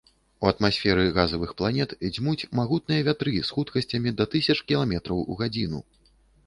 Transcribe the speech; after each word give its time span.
У 0.45 0.47
атмасферы 0.51 1.03
газавых 1.17 1.51
планет 1.59 1.93
дзьмуць 2.15 2.47
магутныя 2.61 3.07
вятры 3.11 3.35
з 3.37 3.49
хуткасцямі 3.59 4.17
да 4.23 4.29
тысяч 4.37 4.57
кіламетраў 4.75 5.25
у 5.31 5.41
гадзіну. 5.45 5.89